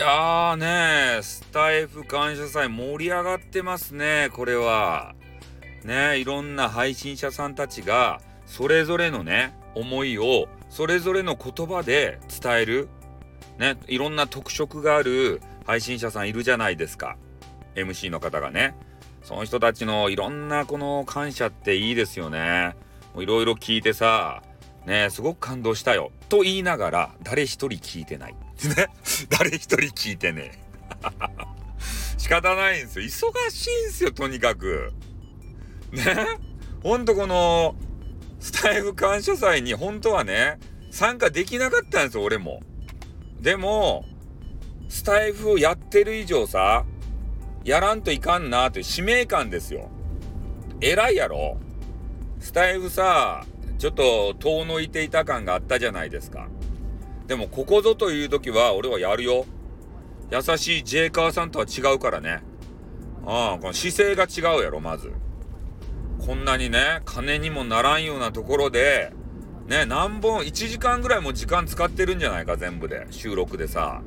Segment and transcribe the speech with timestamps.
[0.00, 5.14] やーねスタイフ感謝祭盛り上がってますねこれは。
[5.84, 12.88] ねいろんな配信者さんたちがそれぞれのね思いをそれぞれの言葉で伝える。
[13.58, 17.18] ねいろんな特色がある配信者さんいるじゃないですか。
[17.74, 18.74] MC の方がね。
[19.22, 22.74] その人たちのいろんなこの感謝っていいですよね。
[23.18, 24.42] いろいろ聞いてさ
[24.86, 26.12] ねすごく感動したよ。
[26.28, 28.34] と言いながら誰一人聞いてない。
[28.76, 28.88] ね
[29.28, 30.52] 誰一人聞いてね
[32.18, 33.04] 仕方ないんですよ。
[33.04, 34.92] 忙しいんですよとにかく。
[35.92, 36.04] ね
[36.82, 37.74] ほんとこの
[38.38, 40.58] スタイフ感謝祭に本当はね
[40.90, 42.62] 参加できなかったんですよ俺も。
[43.40, 44.04] でも
[44.88, 46.84] スタイフをやってる以上さ
[47.64, 49.88] やらんといかんなっていう使命感ですよ。
[50.80, 51.58] 偉いやろ。
[52.40, 53.44] スタイフさ
[53.80, 56.48] ちょっと遠のいていた感があったじゃないですか。
[57.26, 59.46] でもここぞという時は俺はやるよ。
[60.30, 62.42] 優しいジェイカーさんとは違うからね。
[63.24, 65.10] ああこの姿勢が違うやろまず。
[66.18, 69.14] こんなにね金にもならんようなところで
[69.66, 74.02] ね何本1時間ぐらいも時間使ってるんじゃないか全部で収録でさ。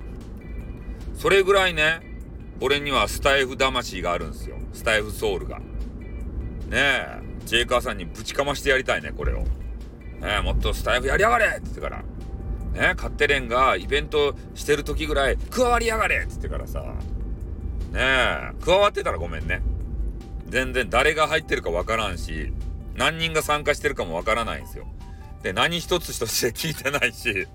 [1.15, 1.99] それぐらいね
[2.61, 4.57] 俺にはスタイフ魂があるんですよ。
[4.71, 5.57] スタイフソウルが。
[5.57, 5.63] ね
[6.73, 9.43] えジェイカーさんにぶちかましてやりたいねこれを。
[10.23, 11.97] ねもっとスタイフやりやがれって言ってから
[12.73, 16.83] ねカッテレンがイベントしてる時ぐらい加わりやがれって言ってからさ
[17.91, 19.61] ね加わってたらごめんね
[20.53, 22.53] 全然誰が入ってるかわからんし、
[22.95, 24.85] 何人が参加してるかもわからないんですよ。
[25.41, 27.47] で、何一つとして聞いてないし、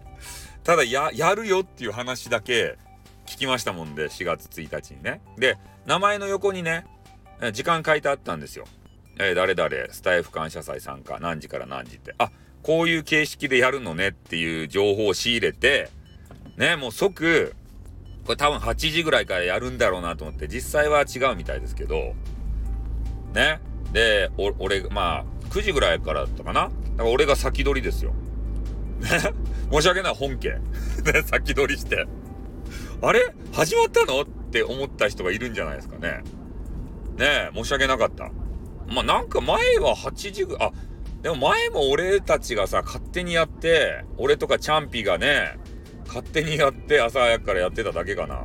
[0.64, 2.76] ただや、やるよっていう話だけ
[3.24, 5.20] 聞きましたもんで、4月1日にね。
[5.36, 6.86] で、名前の横にね、
[7.52, 8.64] 時間書いてあったんですよ。
[9.20, 12.16] えー、誰々、スタイフ感謝祭参加、何時から何時って。
[12.18, 12.32] あ、
[12.68, 15.88] こういう形式でやるのねっていう情報を仕入れて、
[16.58, 17.54] ね、もう即、
[18.26, 22.12] これ多分8時ぐらいからやるんだろうなと思って、実際は違うみたいですけど、
[23.32, 23.60] ね。
[23.94, 26.64] で、俺、まあ、9時ぐらいからだったかな。
[26.64, 26.72] だか
[27.04, 28.12] ら俺が先取りですよ。
[29.00, 29.08] ね。
[29.72, 30.50] 申し訳ない、本家。
[31.10, 32.04] ね、先取りして。
[33.00, 33.32] あれ？
[33.50, 34.20] 始まったの？
[34.20, 36.22] って思った人がいるんじゃないですかね。
[37.16, 38.30] ねえ申し訳なかった。
[38.88, 40.70] まあ、なんか前は8時ぐ、あ、
[41.22, 45.58] でも前も俺たちがさ、勝手にやって、俺とかチャンピがね、
[46.06, 48.42] 勝手にやって朝早くからやってただけかな。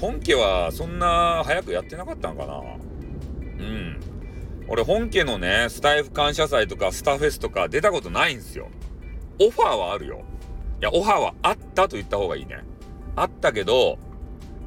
[0.00, 2.62] 本家はそんな早くやってなかったんかな。
[3.58, 4.00] うん。
[4.68, 8.68] 俺本家のね、スタイフ感謝祭とかスタフェスとか出たことないんすよ。
[9.40, 10.24] オファーはあるよ。
[10.80, 12.60] いや、オファーはあったと言った方がいいね。
[13.14, 13.98] あったけど、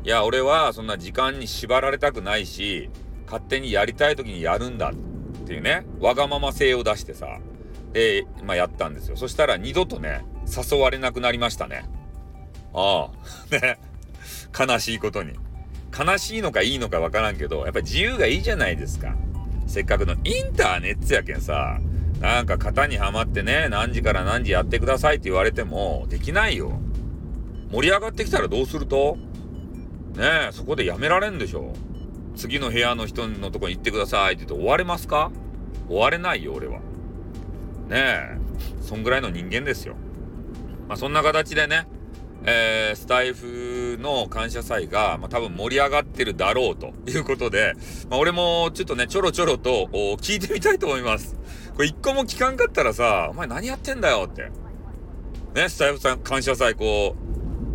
[0.04, 2.90] いや、俺はそんな時間に縛られたくないし、
[3.26, 4.92] 勝手にやりたい時にやるんだ
[5.52, 7.40] っていうね、わがまま性を出してさ、
[7.92, 9.18] で、まあやったんですよ。
[9.18, 11.90] そしたら二度とね、誘われなくなりましたね。
[12.74, 13.12] ああ、
[13.52, 13.78] ね。
[14.58, 15.34] 悲しいことに。
[15.98, 19.14] 悲しいのかいいのかわからんけど、やっぱ自由がいいじゃないですか。
[19.68, 21.82] せっかくのインターネットやけんさ、
[22.22, 26.80] なんか型にはまってね、何時から何時やってくださいって言われても、できないよ。
[27.74, 29.18] 盛り上がってきたらどうすると？
[30.16, 31.74] ねえ、そこでやめられんでしょ。
[32.36, 35.32] 次の部屋の人のとこに行ってくださいって言って終われますか？
[35.88, 36.80] 終われないよ、俺は。
[36.80, 36.82] ね
[37.92, 38.38] え、
[38.82, 39.96] そんぐらいの人間ですよ。
[40.88, 41.88] まあそんな形でね、
[42.44, 47.76] えー、スタイフの感謝祭が、まあ、多分盛り上がってるだろうということで、
[48.10, 49.90] まあ、俺もちょっとね、ちょろちょろと
[50.22, 51.36] 聞いてみたいと思います。
[51.76, 54.50] これ一個も聞かんかったらさ、お前何やってんだよって。
[55.54, 57.16] ね、スタイフさん感謝祭こ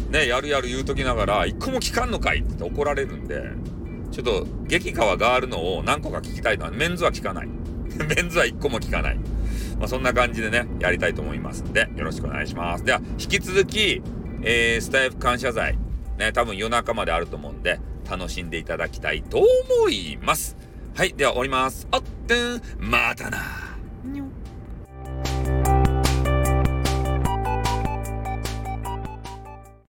[0.08, 3.42] う、ね、やるやる言うときながら、一個も聞かんのかいって怒られるんで、
[4.16, 7.48] ちょっと激川があるのを何個か聞きたいのは、メンズは聞かない。
[8.16, 9.16] メンズは一個も聞かない。
[9.78, 12.84] まあ、そんな感じでね、やりたいと思いますんで、よろしくお願いします。
[12.84, 14.00] では、引き続き、
[14.40, 15.76] えー、スタイフ感謝祭、
[16.16, 17.78] ね、多分夜中まであると思うんで、
[18.10, 19.44] 楽しんでいただきたいと
[19.74, 20.56] 思います。
[20.94, 21.86] はい、では終わります。
[21.90, 23.65] あってん、またな